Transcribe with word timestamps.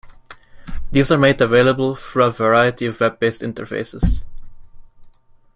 These 0.91 1.11
are 1.11 1.17
made 1.19 1.39
available 1.41 1.93
through 1.95 2.23
a 2.23 2.31
variety 2.31 2.87
of 2.87 2.99
Web-based 2.99 3.41
interfaces. 3.41 4.23